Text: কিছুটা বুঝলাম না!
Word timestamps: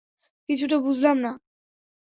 কিছুটা 0.49 0.77
বুঝলাম 0.79 1.17
না! 1.17 1.31